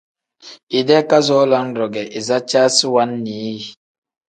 [0.79, 3.61] Idee kazoo lam-ro ge izicaasi wannii yi.